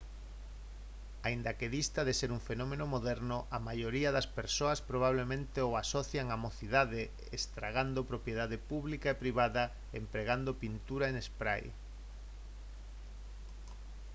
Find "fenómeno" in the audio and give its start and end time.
2.49-2.85